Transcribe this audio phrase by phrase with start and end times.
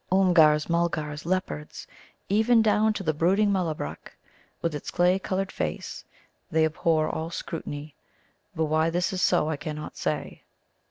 [0.11, 1.85] Oomgars, Mulgars, leopards
[2.27, 4.11] even down to the brooding Mullabruk,
[4.59, 6.03] with its clay coloured face
[6.49, 7.93] they abhor all scrutiny.
[8.55, 10.41] But why this is so I cannot say.